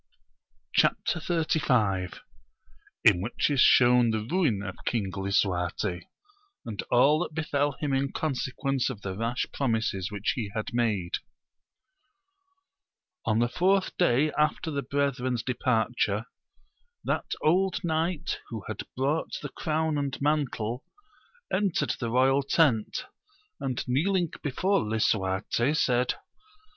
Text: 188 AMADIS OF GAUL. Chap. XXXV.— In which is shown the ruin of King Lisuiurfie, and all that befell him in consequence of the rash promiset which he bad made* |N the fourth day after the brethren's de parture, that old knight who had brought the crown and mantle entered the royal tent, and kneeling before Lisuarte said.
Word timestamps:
188 0.81 1.29
AMADIS 1.45 1.55
OF 1.57 1.61
GAUL. 1.61 1.61
Chap. 1.61 1.61
XXXV.— 1.67 2.19
In 3.03 3.21
which 3.21 3.49
is 3.51 3.59
shown 3.61 4.09
the 4.09 4.25
ruin 4.31 4.63
of 4.63 4.75
King 4.83 5.11
Lisuiurfie, 5.11 6.07
and 6.65 6.81
all 6.89 7.19
that 7.19 7.35
befell 7.35 7.73
him 7.73 7.93
in 7.93 8.11
consequence 8.11 8.89
of 8.89 9.03
the 9.03 9.15
rash 9.15 9.45
promiset 9.53 10.09
which 10.09 10.31
he 10.31 10.49
bad 10.55 10.69
made* 10.73 11.19
|N 13.27 13.37
the 13.37 13.47
fourth 13.47 13.95
day 13.97 14.31
after 14.31 14.71
the 14.71 14.81
brethren's 14.81 15.43
de 15.43 15.53
parture, 15.53 16.25
that 17.03 17.33
old 17.43 17.83
knight 17.83 18.39
who 18.49 18.63
had 18.67 18.81
brought 18.97 19.37
the 19.43 19.49
crown 19.49 19.99
and 19.99 20.19
mantle 20.19 20.83
entered 21.53 21.91
the 21.99 22.09
royal 22.09 22.41
tent, 22.41 23.05
and 23.59 23.87
kneeling 23.87 24.31
before 24.41 24.79
Lisuarte 24.81 25.75
said. 25.75 26.15